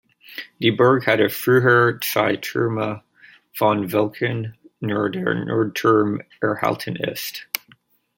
[0.57, 3.03] Die Burg hatte früher zwei Türme,
[3.53, 7.47] von welchen nur der Nordturm erhalten ist.